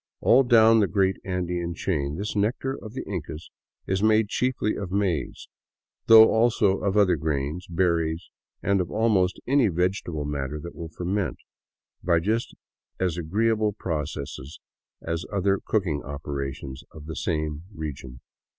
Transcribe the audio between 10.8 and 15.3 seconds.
ferment, by just as agreeable processes as